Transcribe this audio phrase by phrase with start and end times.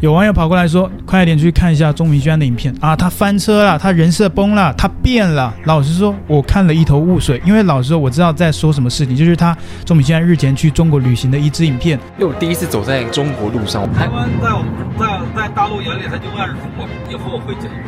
[0.00, 2.94] 有网友跑过来说：“快点去看一下钟明轩的影片啊！
[2.94, 11.98] 他翻车了，他人设崩了，他变了。”老实说，我看了一头雾水，因为老实说，我知道在说什么事情，就是他钟明轩日前去中国旅行的一支影片。
[12.18, 14.62] 因为我第一次走在中国路上，台湾在我
[14.98, 15.06] 在
[15.42, 17.80] 在大陆眼里，他就爱是中国，以后会怎样。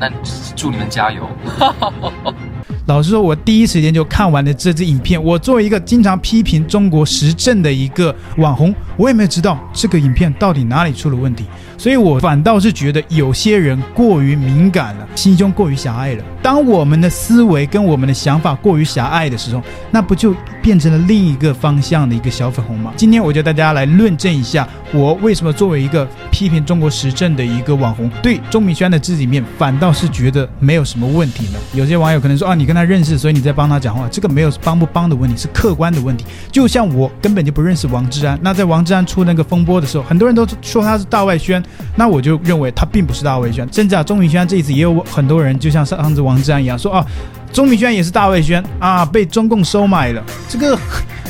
[0.00, 0.10] 那
[0.56, 1.28] 祝你们加油！
[2.86, 5.22] 老实说，我第一时间就看完了这支影片。
[5.22, 11.44] 我作为一个经常批评中国时政的一个网红，我也没有知道这个影片到底哪里出了问题。
[11.82, 16.22] 所以我反倒是觉得有些人过于敏感了，心胸过于狭隘了。
[16.40, 22.92] 当我们的思维跟我们的想法过于狭隘的时候，那不就变成了另一个方向的一个小粉红吗？
[22.96, 31.58] 今天我就带大家来论证一下，我为什么作为一个批评中国时政的一个网红，对钟明轩的这里面反倒是觉得没有什么问题呢？
[31.74, 36.24] 有些网友可能说啊，你跟他认识，所以你在帮他讲话，这个没有帮不帮的问题，是客观的问题。
[36.52, 41.62] 就像我根本就不认识王志安，那在王志安出那个风波的时候，很多人都说他是大外宣，
[41.96, 43.68] 那我就认为他并不是大卫宣。
[43.72, 47.04] 甚至啊，钟明轩这一次也有很多人，就像上次王志安一样说啊，
[47.52, 50.78] 钟明轩也是大卫宣啊，被中共收买了，这个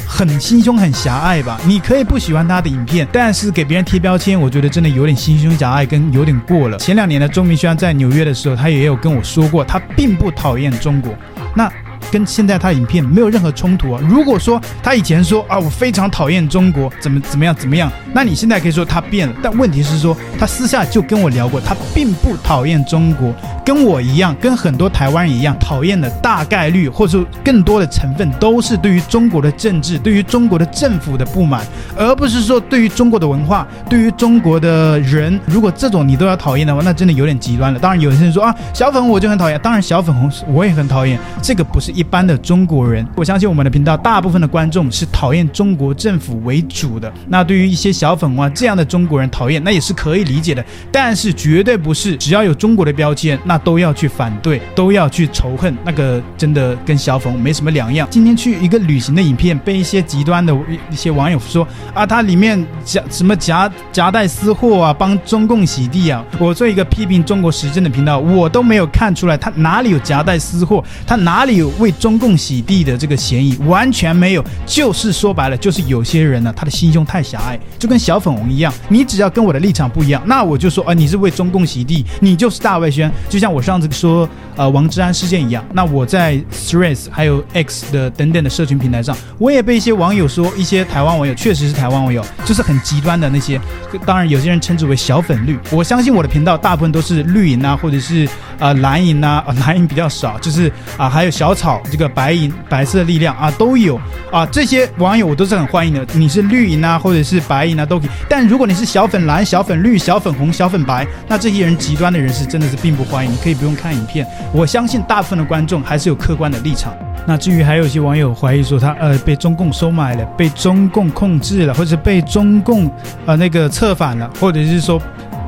[0.07, 1.61] 很心胸很狭隘吧？
[1.67, 6.79] 你可以不喜欢他的影片，但是给别人贴标签，我觉得真的有点心胸狭隘，跟有点过了。
[6.79, 11.15] 前两年的钟明轩在纽约的时候，他也有跟我说过，他并不讨厌中国。
[11.55, 11.71] 那
[12.11, 14.01] 跟现在他的影片没有任何冲突啊。
[14.09, 19.35] 如果说他以前说啊，我非常讨厌中国，怎么怎么样怎么样，那你现在可以说他变了。
[19.43, 23.33] 但问题是说，他私下就跟我聊过，他并不讨厌中国，
[23.65, 31.65] 跟我一样，跟很多台湾人一样，讨厌的大概率或者说更多的成分都是对于中国的政治、对于中国的政府的不满，
[31.97, 35.39] 而不是说对于中国的文化、对于中国的人。
[35.47, 37.79] 如果这种你都要讨厌的话，那真的有点极端了。
[37.79, 42.03] 当然，有些人说啊，小粉我就很讨厌，当然小粉红我也很讨厌，这个不是一。
[42.13, 47.11] 般的中国人，我相信我们的频道大部分的观众是讨厌中国政府为主的。
[47.27, 50.63] 那对于一些小粉红啊这样的中国人讨厌，那也是可以理解的。
[50.91, 55.75] 但是绝对不是只要有中国的标签，那都要去反对，都要去仇恨。
[55.87, 58.07] 那个真的跟小粉没什么两样。
[58.11, 60.55] 今天去一个旅行的影片，被一些极端的
[60.91, 66.23] 一些网友说啊，它里面夹什么夹夹带私货啊，帮中共洗地啊。
[66.39, 71.93] 我做一个批评中国时政的频道，我都没有看出来他哪里有夹带私货，他哪里有为。
[72.03, 78.75] 中共洗地的这个嫌疑完全没有，就是说白了，就是有些人呢，他的心胸太狭隘，就跟小粉红一样。
[78.89, 83.09] 你只要跟我的立场不一样，那我就说，啊，你是为中共洗地，你就是大外宣。
[83.29, 85.65] 就像我上次说，呃，王志安事件一样。
[85.73, 93.61] 那我在 Threads 还有 X 的等等的社群平台上，我也被一些网友说，一些台湾网友确实是台湾网友，就是很极端的那些。
[94.05, 95.57] 当然，有些人称之为小粉绿。
[95.71, 98.29] 我相信我的频道大部分都是绿营啊，或者是
[98.59, 101.72] 呃蓝营啊，呃、蓝营比较少，就是啊、还有小草。
[101.91, 104.01] 这个白银、白色力量啊，都有
[104.31, 106.07] 啊，这些网友我都是很欢迎的。
[106.15, 108.09] 你是绿银啊，或者是白银啊，都可以。
[108.29, 113.33] 但如果你是小粉蓝、小粉绿、小粉红、小粉白，那这些人极端的人士真的是并不欢迎。
[113.33, 116.93] 你可以不用看影片，我相信大部分的观众还是有客观的立场。
[117.27, 122.91] 那至于还有一些网友怀疑说他呃被中共收买了，被中共控制了，或者被中共
[123.27, 125.01] 呃那个策反了，或者是说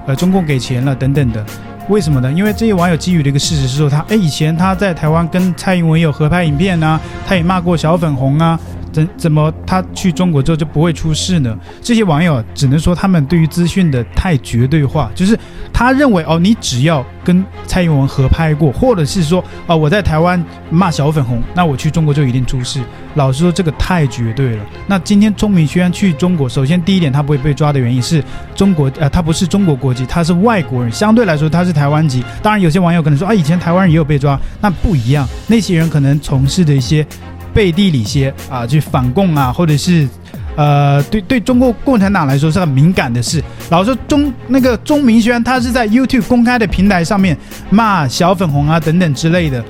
[0.06, 1.44] 呃中共给钱了等等的。
[1.88, 2.32] 为什么呢？
[2.32, 8.58] 因为这些网友基于的一个事实是说他，他诶以前他在台湾跟蔡英文有合拍影片啊，他也骂过小粉红啊，
[8.94, 11.58] 怎怎么他去中国之后就不会出事呢？
[11.82, 15.36] 这些网友只能说他们对于资讯的太绝对化，就是
[15.72, 22.80] 他认为哦，你只要跟蔡英文合拍过，或者是说哦我在台湾骂小粉红，那我去中国就一定出事。
[23.14, 24.64] 老实说，这个太绝对了。
[24.88, 28.22] 那今天钟明轩去中国，首先第一点，他不会被抓的原因是
[28.56, 32.24] 中国，呃，他不是中国国籍，他是外国人，相对来说他是台湾籍。
[32.42, 35.28] 当然，有些网友可能说啊，以前台湾人也有被抓，那不一样。
[35.46, 37.06] 那些人可能从事的一些
[37.54, 40.08] 背地里些啊，去反共啊，或者是
[40.56, 43.42] 呃，对对中国共产党来说是很敏感的事。
[43.70, 47.36] 老实说，钟那个钟明轩，他是在 YouTube 公开的平台上面
[47.70, 49.64] 骂小粉红啊等等之类的，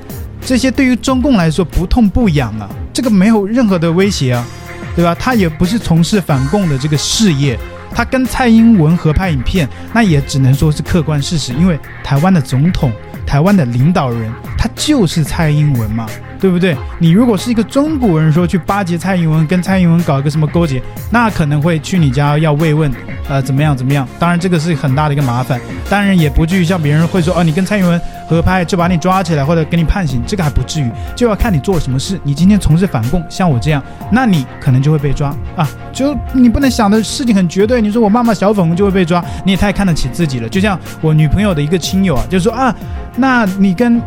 [0.45, 2.69] 这些对于中共来说不痛不痒啊。
[2.93, 4.47] 这个没有任何的威胁啊，
[4.95, 5.15] 对吧？
[5.19, 7.59] 他也不是从事反共的这个事业，
[7.93, 12.93] 他跟蔡英文合拍影片，那也只能说是客观事实，因为台湾的总统、
[13.27, 16.07] 台湾的领导人，他就是蔡英文嘛。
[16.45, 16.77] 对不对？
[16.99, 22.93] 你如果是一个中国人，说去巴结蔡英文，跟蔡英文搞一个什么勾结，那可能会去你家要慰问，
[23.31, 24.07] 呃，怎么样怎么样？
[24.19, 25.59] 当然这个是很大的一个麻烦，
[25.89, 27.99] 当然也不至于像别人会说，哦，你跟蔡英文
[28.29, 32.21] 合拍就把你抓起来或者给你判刑，这个还不至于，就要看你做了什么事。
[32.23, 33.83] 你今天从事反共，像我这样，
[34.13, 35.67] 那你可能就会被抓啊。
[35.95, 40.49] 就你不能想的事情很绝对，你说我骂骂小粉红就会被抓，你也太看得起自己了。
[40.51, 42.75] 就像我女朋友的一个亲友啊，就说啊，
[43.17, 44.01] 那你跟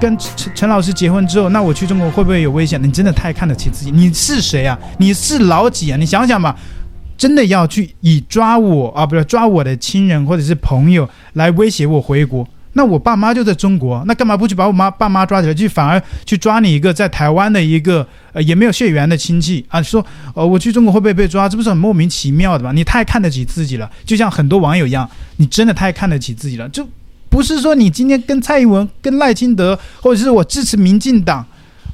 [0.00, 1.86] 跟陈陈老师结婚之后，那我去。
[1.92, 2.82] 中国会不会有危险？
[2.82, 3.90] 你真的太看得起自己。
[3.90, 4.78] 你是谁啊？
[4.98, 5.96] 你是老几啊？
[5.98, 6.56] 你想想吧，
[7.18, 12.48] 真的要去以抓我啊，不是抓我的亲人或者是朋友来威胁我回国。
[12.72, 19.82] 那我爸妈就在中国，那干嘛不去把我妈爸妈抓起来，去反而去抓你一个在台湾的一个呃也没有血缘的亲戚啊？
[19.82, 20.02] 说
[20.34, 21.46] 呃我去中国会不会被抓？
[21.46, 22.72] 这不是很莫名其妙的吗？
[22.72, 25.06] 你太看得起自己了，就像很多网友一样，
[25.36, 26.66] 你真的太看得起自己了。
[26.70, 26.88] 就
[27.32, 31.42] 不是说你今天跟蔡英文、跟赖清德，或者是我支持民进党，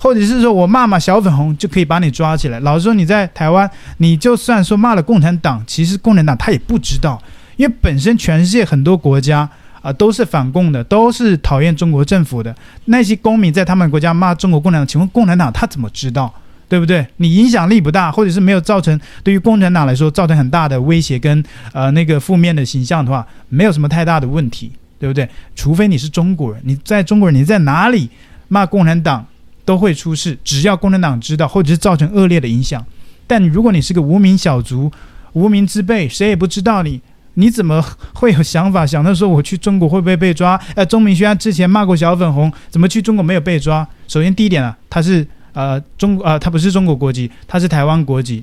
[0.00, 2.58] 或者是说我骂骂小粉红就可以把你抓起来。
[2.58, 7.22] 老实说，你在台湾，你就算说骂了共产党，其实共产党他也不知道，
[7.56, 9.48] 因为本身全世界很多国家。
[9.80, 12.52] 啊，都是反共的，都是讨厌中国政府的。
[12.86, 16.34] 那些公民在他们国家骂中国共产党，请问共产党他怎么知道？
[16.68, 17.06] 对不对？
[17.18, 21.42] 你影响力不大，或者是没有造成对于共产党来说造成很大的威胁跟
[21.72, 25.28] 呃那个负面的形象的话，没有什么太大的问题，对不对？
[25.54, 28.08] 除非你是中国人，你在中国人你在哪里
[28.48, 29.24] 骂共产党
[29.64, 32.84] 都会出事，只要共产党知道，或者是造成恶劣的影响。
[33.26, 34.90] 但如果你是个无名小卒、
[35.32, 37.00] 无名之辈，谁也不知道你。
[37.34, 37.80] 你怎么
[38.14, 40.60] 会有想法想到说我去中国会不会被抓？
[40.74, 43.86] 呃，钟明轩之前骂过小粉红，怎么去中国没有被抓？
[44.08, 48.42] 首先第一点啊，他是呃中呃他不是中国国籍，他是台湾国籍。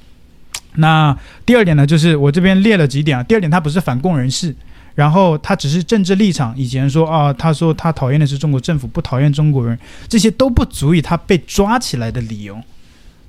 [0.75, 3.23] 那第二点呢，就是我这边列了几点啊。
[3.23, 4.55] 第二点，他不是反共人士，
[4.95, 6.57] 然后他只是政治立场。
[6.57, 9.77] 以前说啊，他说他讨厌的是中国政府，不讨厌中国人，
[10.07, 12.57] 这些都不足以他被抓起来的理由。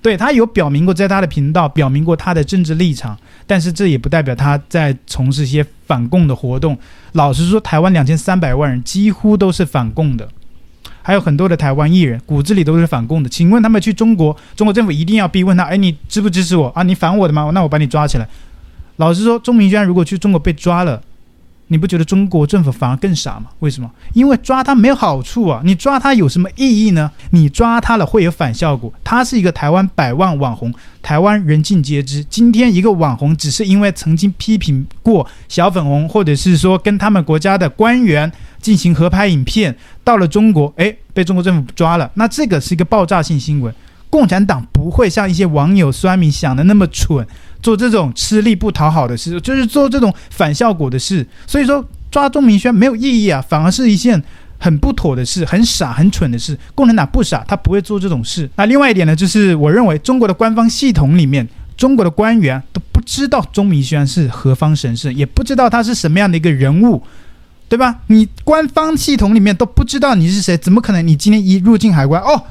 [0.00, 6.78] 对，他有表明过，在他的频道表明过他的政治立场，但是这也不代表他在从事一些反共的活动。
[7.12, 10.28] 老实说，台湾两千三百万人几乎都是反共的，
[11.02, 13.28] 还有很多的台湾艺人骨子里都是反共的。
[13.28, 16.84] 请问他们去中国，中国政府一定要逼问他：哎，你支不支持我啊？
[16.84, 17.50] 你反我的吗？
[17.52, 18.28] 那我把你抓起来。
[18.96, 21.02] 老实说，钟明轩如果去中国被抓了。
[21.68, 23.46] 你不觉得中国政府反而更傻吗？
[23.58, 23.90] 为什么？
[24.12, 25.60] 因为抓他没有好处啊！
[25.64, 27.10] 你抓他有什么意义呢？
[27.30, 28.92] 你抓他了会有反效果。
[29.02, 30.72] 他是一个台湾百万网红，
[31.02, 32.22] 台湾人尽皆知。
[32.24, 38.30] 今天一个网红只是因为曾经批评过小粉红，或者是说跟他们国家的官员
[38.60, 42.08] 进行合拍影片，到了中国，诶，被中国政府抓了。
[42.14, 43.74] 那这个是一个爆炸性新闻。
[44.10, 47.26] 共产党不会像一些网友酸民想的那么蠢。
[47.62, 51.26] 做这种吃力不讨好的事，就是做这种反效果的事。
[51.48, 54.22] 所以说抓钟明轩没有意义啊，反而是一件
[54.56, 56.56] 很不妥的事，很傻、很蠢的事。
[56.76, 58.48] 共产党不傻，他不会做这种事。
[58.54, 67.02] 那另外一点呢，就是我认为中国的官方系统里面，中国的官员都不知道钟明轩是何方神圣，也不知道他是什么样的一个人物，
[67.68, 67.98] 对吧？
[68.06, 71.04] 你官方系统里面都不知道你是谁，怎么可能？
[71.04, 72.44] 你今天一入境海关，哦，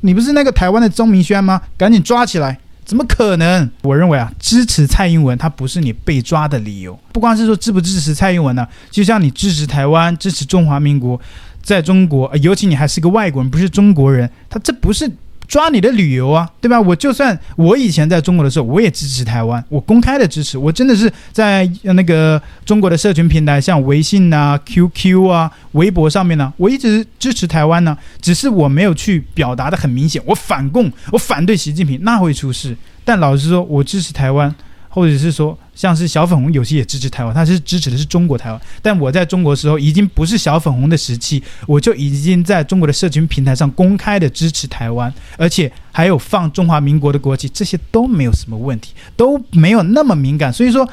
[0.00, 1.60] 你不是那个台湾的钟明轩吗？
[1.76, 2.58] 赶紧抓起来！
[2.84, 3.68] 怎么可能？
[3.82, 6.98] 我认为啊，支持蔡英文，他不是你被抓的理由。
[7.12, 11.20] 不光是说支不支持蔡英文呢，就像你支持台湾、支持中华民国，
[11.62, 15.10] 在中国，尤其你还是个外国人，不是中国人，他这不是。
[15.48, 16.80] 抓你的旅游啊，对吧？
[16.80, 32.76] 我就算我以前在中国的时候，我也支持台湾，我公开的支持，我真的是在那个中国的社群平台，像微信啊、QQ 啊、微博上面呢，我一直支持台湾呢，只是我没有去表达的很明显，我反共，我反对习近平，那会出事。
[33.04, 34.54] 但老实说，我支持台湾。
[34.96, 38.58] 或者是说，像是小粉红有些也支持台湾，他是支持的是中国台湾。
[38.80, 50.50] 但我在中国时候，已经不是小粉红的时期，我就已经在中国的社群平台上公开的支持台湾，而且还有放中华民国的国旗，这些都没有什么问题，都没有那么敏感。
[50.50, 50.88] 所以说，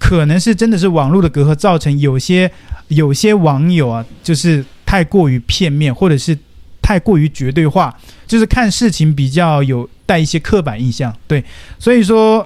[0.00, 2.50] 可能是真的是网络的隔阂造成有些
[2.88, 6.36] 有些网友啊，就是太过于片面，或者是
[6.82, 7.96] 太过于绝对化，
[8.26, 11.16] 就是看事情比较有带一些刻板印象。
[11.28, 11.44] 对，
[11.78, 12.44] 所以说。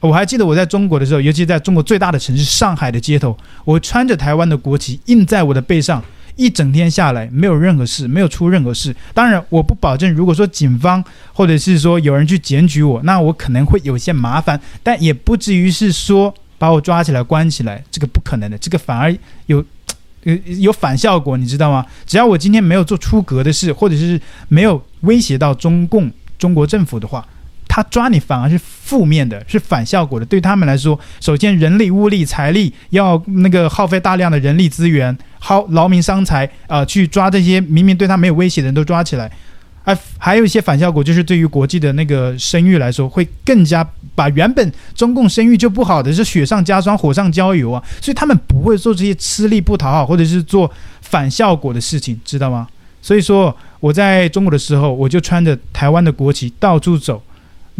[0.00, 6.00] 我还记得我在中国的时候，尤其在中国最大的城市上海的街头，我穿着台湾的国旗印在我的背上，
[6.36, 8.94] 一整天下来没有任何事，没有出任何事。
[9.12, 11.02] 当然，我不保证，如果说警方
[11.32, 19.12] 或者是说有人去检举我，那我可能会有些麻烦，但也不至于是说把我抓起来关起来，这个不可能的，这个反而
[19.46, 19.64] 有
[20.22, 21.84] 有有反效果，你知道吗？
[22.06, 27.26] 只要我今天没有做出格的事，或者是没有威胁到中共中国政府的话。
[27.78, 30.26] 他抓你反而是负面的，是反效果的。
[30.26, 39.30] 对他们来说，首先人力、物力、财力要那个耗费大量的人力资源，耗劳民伤财啊、去抓这些明明对他没有威胁的人都抓起来。
[39.84, 47.80] 哎、还有一些反效果，就是对于国际的那个声誉来说，会更加把原本中共声誉就不好的是雪上加霜、火上浇油啊。
[48.00, 50.68] 所以他们不会做这些吃力不讨好或者是做
[51.00, 52.66] 反效果的事情，知道吗？
[53.00, 57.22] 所以说我在中国的时候，我就穿着台湾的国旗到处走。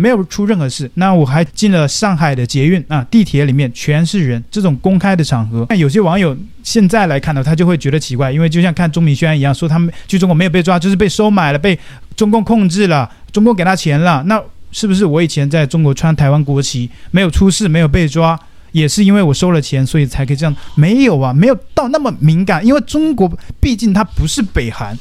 [0.01, 11.77] 没有出任何事，那我还进了上海的捷运啊，地铁里面全是人，这种公开的场合，那有些网友现在来看呢，他就会觉得奇怪，因为就像看钟明轩一样，说他们去中国没有被抓，就是被收买了，被
[12.15, 14.23] 中共控制了，中共给他钱了。
[14.27, 14.41] 那
[14.71, 18.39] 是不是我以前在中国穿台湾国旗没有出事，没有被抓，
[18.71, 20.55] 也是因为我收了钱，所以才可以这样？
[20.77, 23.29] 没有啊，没有到那么敏感，因为中国
[23.59, 24.97] 毕竟它不是北韩。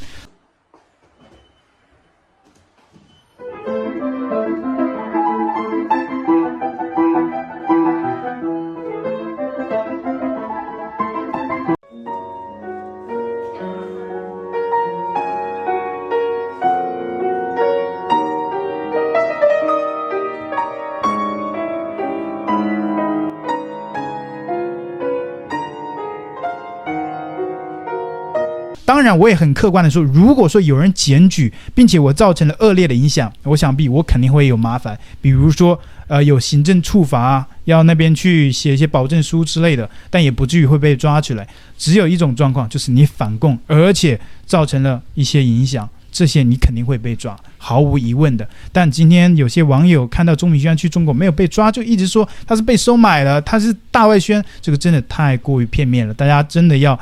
[29.07, 41.47] 然，我也很客观的说，如果说有人检举，并且我造成了恶劣的影响，我想必我肯定会有麻烦，比如说，呃，有行政处罚，要那边去写一些保证书之类的，但也不至于会被抓起来。
[41.77, 48.47] 只有一种状况，就是你反共，而且造成了一些影响，这些你肯定会被抓，毫无疑问的。
[48.71, 56.13] 但今天有些网友看到钟明轩去中国没有被抓，就一直说他是被收买了，他是大外宣，这个真的太过于片面了。
[56.13, 56.99] 大家真的要。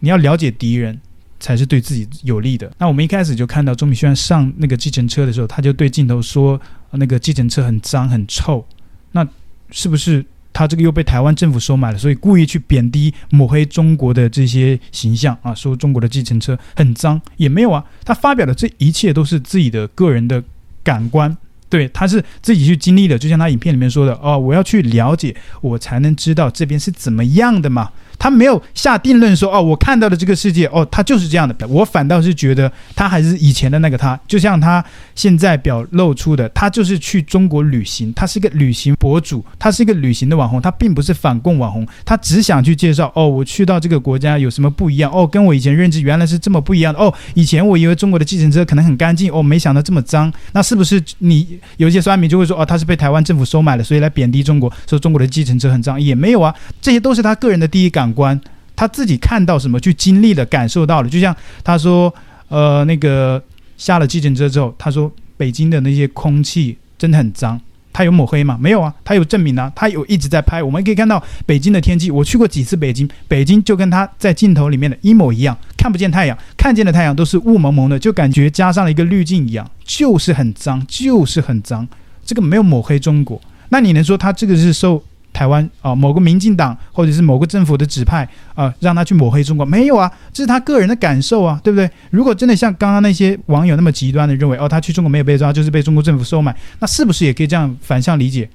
[0.00, 1.00] 你要了解敌人，
[1.40, 2.70] 才是对自己有利的。
[2.78, 6.60] 那我们一开始就看到钟明轩上那个计程车的时候，他就对镜头说
[6.92, 8.64] ：“那个计程车很脏很臭。”
[9.12, 9.26] 那
[9.70, 11.98] 是不是他这个又被台湾政府收买了？
[11.98, 17.84] 所以故意去贬低抹黑中国的这些形象啊，说中国的计程车很脏也没有啊。
[18.04, 20.42] 他发表的这一切都是自己的个人的
[20.82, 21.36] 感官，
[21.68, 23.18] 对，他是自己去经历的。
[23.18, 31.54] 就像他影片里面说的：“哦，我要去了解，我才能知道这边是怎么样的嘛。”他没有下定论说哦，我看到的这个世界哦，他就是这样的。
[31.68, 34.84] 我反倒是觉得他还是以前的那个他，就像他
[35.14, 47.12] 现在表露出的，他就是去中国旅行，他是一个旅行博主，他是一个旅行的网红，他并不是反共网红，他只想去介绍哦，我去到这个国家有什么不一样哦，跟我以前认知原来是这么不一样的哦。
[47.34, 50.32] 以前我以为中国的计程车可能很干净哦，没想到这么脏。
[50.52, 56.00] 那是不是你有些酸民就会说哦，他是被台湾政府收买了，所以来贬低中国，说中国的计程车很脏？
[56.00, 58.07] 也没有啊，这些都是他个人的第一感。
[58.12, 58.40] 观
[58.76, 61.08] 他自己看到什么，去经历了，感受到了。
[61.08, 61.34] 就像
[61.64, 62.14] 他说，
[62.48, 63.42] 呃，那个
[63.76, 67.60] 下了计程车之后，他说北京的那些空气真的很脏。
[67.90, 68.56] 他有抹黑吗？
[68.60, 70.62] 没有啊，他有证明啊，他有一直在拍。
[70.62, 81.88] 我们可以看到北京的天气，我去过几次北京，北京就跟他在镜头里面的一模一样，看不见太阳，看见的太阳都是雾蒙蒙的，就感觉加上了一个滤镜一样，就是很脏，就是很脏。
[82.24, 85.02] 这个没有抹黑中国，那你能说他这个是受？
[85.32, 91.88] 台湾啊、某个民进党或者是某个政府的指派啊、让他去抹黑中国，没有啊，这是他个人的感受啊，对不对？
[92.10, 98.48] 如果真的像刚刚那些网友那么极端的认为，哦，他去中国没有被抓，就是被中国政府收买，那是不是也可以这样反向理解？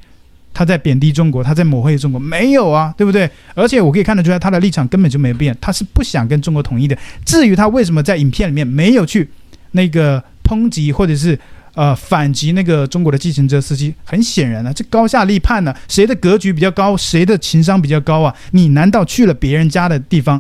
[0.54, 3.30] 他在贬低中国，他在抹黑中国，没有啊，对不对？
[3.56, 6.98] 而且我可以看得出来，他的立场根本就没变，他是不想跟中国统一的。
[7.26, 9.30] 至于他为什么在影片里面没有去
[9.72, 11.40] 那个抨击或者是。
[11.76, 18.36] 呃，反击那个中国的计程车司机，很显然呢、这高下立判呢、谁的格局比较高，谁的情商比较高啊？
[18.52, 20.40] 你难道去了别人家的地方，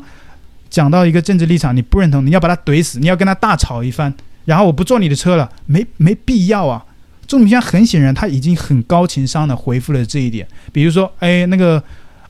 [0.69, 4.13] 讲到一个政治立场你不认同，你要把他怼死，你要跟他大吵一番，
[4.45, 6.85] 然后我不坐你的车了，没没必要啊？
[7.25, 11.81] 钟明轩很显然他已经很高情商的回复了这一点，比如说，哎，那个，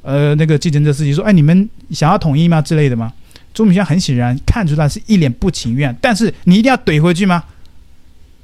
[0.01, 2.61] 呃，那个计程车司机说，哎，你们想要统一吗？
[2.61, 3.11] 之类的吗？
[3.53, 7.43] 钟明轩很显然看出来是一脸不情愿，但是你一定要怼回去吗？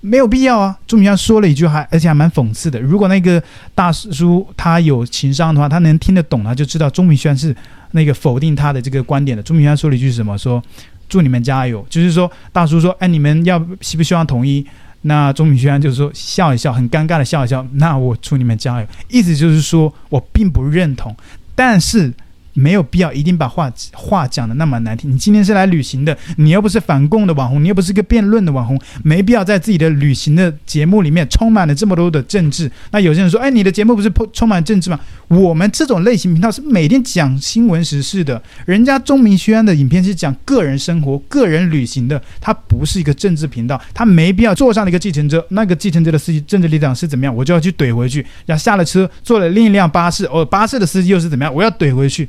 [0.01, 0.77] 没有必要啊！
[0.88, 2.79] 钟明轩说了一句话，而且还蛮讽刺的。
[2.79, 3.41] 如果那个
[3.75, 7.56] 大叔他有情商的话，他能听得懂，他就知道钟明轩是
[7.91, 9.44] 那个否定他的这个观点的。
[9.44, 10.38] 钟明轩说了一句什么？
[10.38, 10.63] 说
[11.08, 14.65] 祝你们加油，就是说大叔说，哎，你们要希不希望统一？
[15.01, 17.65] 那钟明轩就是说笑一笑，很尴尬的笑一笑。
[17.74, 21.15] 那我祝你们加油，意思就是说我并不认同，
[21.56, 22.13] 但是。
[22.60, 25.10] 没有必要一定把话话讲得那么难听。
[25.12, 32.70] 你今天是来旅行的，你又不是反共的网红，你又不是一个辩论的网红，没必要在自己的旅行的节目里面充满了这么多的政治。
[32.92, 35.00] 那有些人说，哎，你的节目不是充满政治吗？
[35.28, 48.25] 我们这种类型频道是每天讲新闻时事的，人家钟明轩的影片是讲个人生活、个人旅行的，他不是一个政治频道，他没必要坐上了一个计程车，那个计程车的司机政治立场是怎么样，我就要去怼回去。
[48.46, 52.28] 然后下了车，坐了另一辆巴士，哦，巴士的司机又是怎么样，我要怼回去。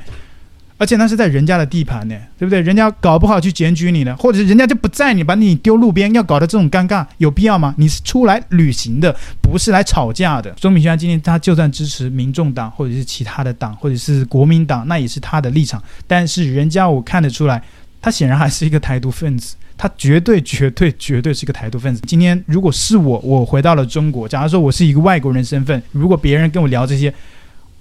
[0.81, 2.59] 而且那是在人家的地盘呢，对不对？
[2.63, 7.75] 人家搞不好去检举你呢，或者是人家就不在你，把你丢路边，要搞得这种尴尬，有必要吗？
[7.77, 10.51] 你是出来旅行的，不是来吵架的。
[10.53, 15.83] 钟明轩今天他就算支持民众党，或者是其他的党，或者是国民党，那也是他的立场。
[16.07, 17.63] 但是人家我看得出来，
[18.01, 22.01] 他显然还是一个台独分子，他绝对、绝对、绝对是个台独分子。
[22.07, 27.13] 今天如果是我，我回到了中国，假如说我是一个外国人身份，如果别人跟我聊这些，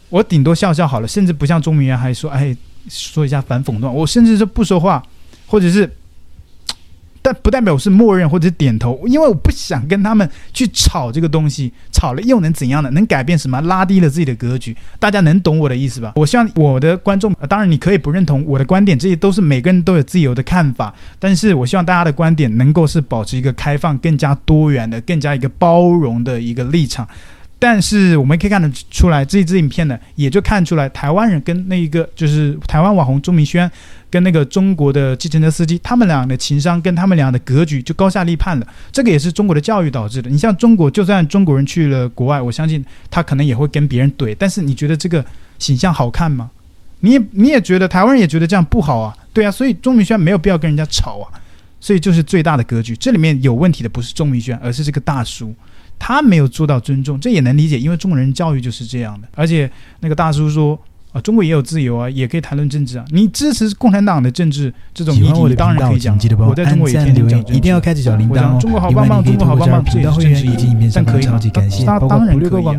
[0.09, 2.53] 我顶多笑笑好了，甚至不像钟明轩还说，哎。
[2.89, 5.01] 说一下反讽段，我甚至是不说话，
[5.47, 5.89] 或者是
[7.21, 12.89] 但不代表我是默认或者是点头，因为我不想跟他们去吵这个东西，吵了又能怎样呢？
[12.91, 13.59] 能改变什么？
[13.61, 16.13] 拉低了自己的格局，大家能懂我的意思吧？
[16.15, 27.05] 我希望我的观众，当然你可以不认同我的观点，这些都是每个人都有自由的看法，但是我希望大家的观点能够是保持一个开放、更加多元的、更加一个包容的一个立场。
[27.61, 33.69] 但是我们可以看得出来，这一支影片呢，也就看出来台湾人跟那一个就是台湾网红钟明轩，
[34.09, 38.67] 跟那个中国的计程车司机，他们俩的情商跟他们俩的格局就高下立判了。
[38.93, 40.29] 这个也是中国的教育导致的。
[40.29, 44.33] 你像中国，就算中国人去了国外，我相信他可能也会跟别人怼。
[44.39, 45.25] 但是你觉得这个
[45.57, 46.49] 形象好看吗？
[47.01, 49.13] 你也你也觉得台湾人也觉得这样不好啊？
[49.33, 51.27] 对啊，所以钟明轩没有必要跟人家吵啊。
[51.81, 55.53] 所以就是最大的格局，这里面有问题的不是钟明轩，而是这个大叔。
[55.99, 59.27] 他没有做到尊重，这也能理解，因为中国人教育就是这样的。
[59.35, 60.81] 而且那个大叔说。
[61.11, 63.05] 啊，中国也有自由啊，也可以谈论政治啊。
[63.09, 66.15] 你支持共产党的政治这种议题，我当然可以讲。
[66.37, 68.57] 我在中国也天天讲，一定要开启小铃铛哦。
[68.61, 71.39] 中国好棒棒，中国好棒棒，这也是政治议题，但可以吗？
[71.85, 72.77] 他当然可以啊。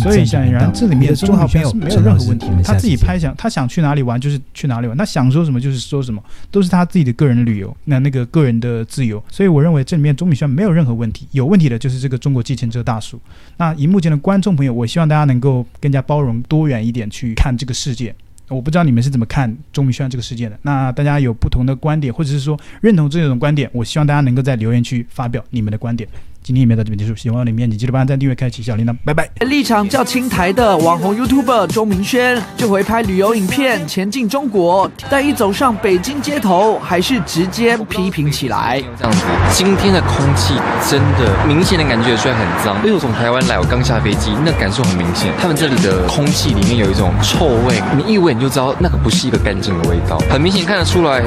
[0.00, 9.22] 所以显然这里面中国好朋友没有任何问题，他自己拍想他想去哪里玩就是去哪里玩，他想说什么就是说什么，都是他自己的个人旅游，那那个个人的自由。
[9.30, 13.18] 所以我认为这里面钟明轩没有任何问题，有问题的就是这个中国计程车大叔。
[13.56, 18.14] 那荧幕前的观众朋友，我希望大家能够更加包容多元一点去看这个世界。
[18.48, 20.58] 我不知道你们是怎么看钟明轩这个事件的。
[20.62, 26.06] 那大家有不同的观点，或者是说认同这种观点，我希望大家能够在留言区发表你们的观点。
[26.44, 29.26] 今天影片到这边结束，喜欢我的影片，请记得帮我点赞、订阅、开启小铃铛，拜拜。
[29.46, 38.78] 立场较亲台的网红 YouTuber 周明轩，这回拍旅游影片前进中国，但一走上北京街头，还是直接批评起来。
[38.98, 39.24] 这样子，
[39.54, 40.52] 今天的空气
[40.86, 42.76] 真的明显的感觉出来很脏。
[42.80, 51.20] 因为我从台湾来，我刚下飞机，那感受很明显，他们这里的空气里面有一种臭味，你一闻你就知道那个不是一个干净的味道，很明显看得出来，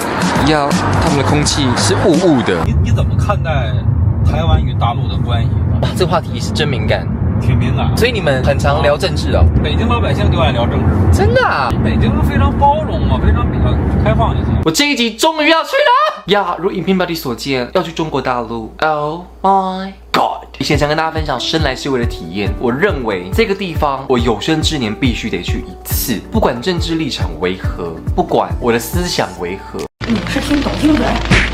[0.47, 0.69] 呀，
[1.01, 2.63] 他们的空气是雾雾的。
[2.67, 3.73] 你你怎么看待？
[4.29, 5.49] 台湾与大陆的关系，
[5.81, 7.07] 哇，这话题是真敏感，
[7.39, 7.95] 挺敏感。
[7.95, 9.43] 所以你们很常聊政治哦。
[9.63, 11.71] 北京老百姓就爱聊政治，真的啊？
[11.83, 13.71] 北京非常包容嘛，非常比较
[14.03, 14.47] 开放一些。
[14.65, 16.55] 我这一集终于要去了呀！
[16.59, 18.73] 如影片标题所见，要去中国大陆。
[18.79, 20.45] Oh my god！
[20.59, 22.51] 以前想跟大家分享生来是为了体验。
[22.59, 29.79] 我认为这个地方，我有生之年必须得去一次，不管政治立场为何，不管我的思想为何。
[30.05, 31.01] 你们是听懂英文，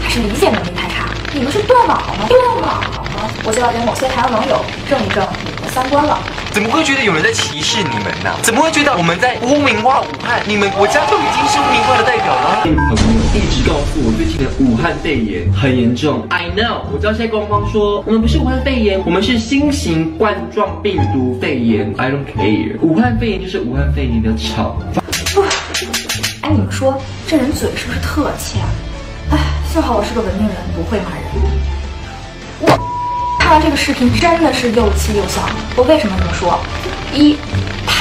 [0.01, 0.92] 还是理解能力太差？
[1.33, 2.27] 你们是断网了吗？
[2.29, 3.29] 断网了吗？
[3.43, 6.19] 我就要给某些台湾网友正一正你们的三观了。
[6.51, 8.29] 怎么会觉得有人在歧视你们呢？
[8.43, 10.43] 怎么会觉得我们在污名化武汉？
[10.45, 12.57] 你们国家就已经是污名化的代表了？
[12.57, 16.23] 好朋友一直告诉我，最近的武汉肺炎很严重。
[16.29, 21.91] I know，我知道现在官方说我们不是武汉肺炎，我们是新型冠状病毒肺炎。
[21.97, 24.77] I don't care，武汉肺炎就是武汉肺炎的炒。
[25.33, 25.41] 不，
[26.41, 28.61] 哎，你们说这人嘴是不是特欠？
[29.73, 31.23] 幸好我是个文明人，不会骂人。
[32.59, 32.67] 我
[33.39, 35.41] 看完这个视频真的是又气又笑。
[35.75, 36.59] 我为什么这么说？
[37.11, 37.35] 一。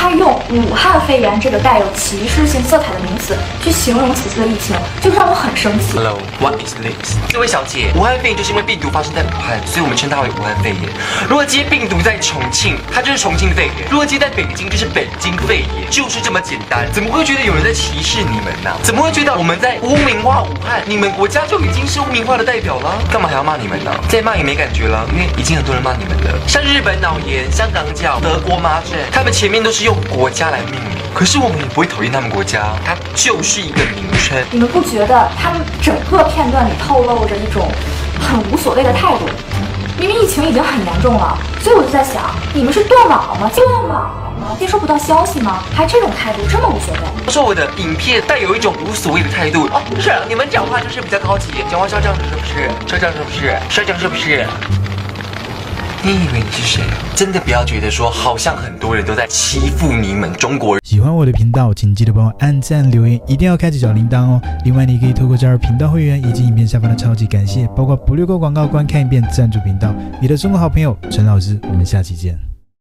[0.02, 5.94] 他用武汉肺炎这个带有歧视性色彩的名词去形容此次的疫情，就让我很生气。
[5.94, 7.14] Hello，what is this？
[7.28, 10.80] 这位小姐，武汉肺炎就是因为病毒发生在武汉，所以我们称它为武汉肺炎。
[11.28, 16.84] 如果接病毒在重庆，它就是重庆肺炎；如果接在北京，就是北京肺炎，就是这么简单。
[16.92, 18.76] 怎么会觉得有人在歧视你们呢？
[18.82, 20.82] 怎么会觉得我们在污名化武汉？
[20.84, 23.94] 你们国家就已经是污名化的代表了，干嘛还要骂你们呢？
[24.08, 26.34] 再骂也没感觉了，因为已经很多人骂你们了。
[26.48, 29.91] 像日本脑炎、香港脚、德国麻疹，他们前面都是用。
[29.92, 34.42] 用国家来命名，可是我们也不会讨厌他们国家，它就是一个名称。
[34.50, 37.68] 你们不觉得他们整个片段里透露着一种
[38.18, 39.28] 很无所谓的态度？
[39.98, 43.50] 明明疫情已经很严重了，所以我就在想，你们是断网了吗？
[43.54, 43.88] 断网了
[44.40, 44.56] 吗？
[44.58, 45.62] 接收不到消息吗？
[45.76, 47.00] 还这种态度，这么无所谓？
[47.26, 49.66] 他说我的影片带有一种无所谓的态度。
[49.66, 52.70] 哦，不是，你们讲话就是比较高级，讲话像这样子是不是？
[52.88, 53.58] 像这样是不是？
[53.68, 54.46] 像这样是不是？
[56.04, 56.82] 你以为你是谁？
[57.14, 60.82] 真的不要觉得说，好像很多人都在欺负你们中国人。
[60.84, 64.42] 喜欢我的频道，请记得帮我按赞、留言，一定要开启小铃铛哦。
[64.64, 69.94] 另外，你可以透过加入频道会员以及影片下方的超级感谢，包括不略过广告、观看一遍赞助频道。
[70.20, 72.51] 你的中国好朋友陈老师，我们下期见。